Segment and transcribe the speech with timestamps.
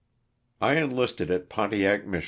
[0.59, 2.19] T ENLISTED at Pontiac, Mich.